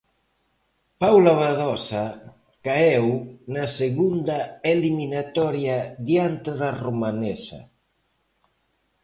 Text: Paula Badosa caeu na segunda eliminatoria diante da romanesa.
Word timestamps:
Paula 1.01 1.33
Badosa 1.39 2.01
caeu 2.65 3.07
na 3.53 3.65
segunda 3.79 4.37
eliminatoria 4.73 5.77
diante 6.07 6.51
da 6.61 6.69
romanesa. 6.83 7.59